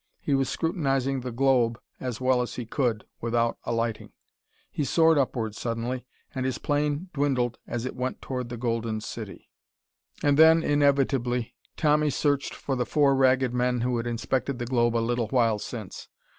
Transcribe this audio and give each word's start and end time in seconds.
He 0.19 0.33
was 0.33 0.49
scrutinizing 0.49 1.19
the 1.19 1.31
globe 1.31 1.79
as 1.99 2.19
well 2.19 2.41
as 2.41 2.55
he 2.55 2.65
could 2.65 3.05
without 3.19 3.59
alighting. 3.65 4.13
He 4.71 4.83
soared 4.83 5.19
upward, 5.19 5.53
suddenly, 5.53 6.07
and 6.33 6.43
his 6.43 6.57
plane 6.57 7.09
dwindled 7.13 7.59
as 7.67 7.85
it 7.85 7.95
went 7.95 8.19
toward 8.19 8.49
the 8.49 8.57
Golden 8.57 8.99
City. 9.01 9.47
And 10.23 10.39
then, 10.39 10.63
inevitably, 10.63 11.53
Tommy 11.77 12.09
searched 12.09 12.55
for 12.55 12.75
the 12.75 12.83
four 12.83 13.15
Ragged 13.15 13.53
Men 13.53 13.81
who 13.81 13.97
had 13.97 14.07
inspected 14.07 14.57
the 14.57 14.65
globe 14.65 14.95
a 14.97 15.05
little 15.05 15.27
while 15.27 15.59
since. 15.59 16.07